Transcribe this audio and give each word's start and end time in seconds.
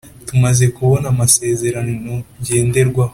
Tumaze 0.27 0.65
kubona 0.75 1.05
Amasezerano 1.13 2.13
Ngenderwaho 2.41 3.09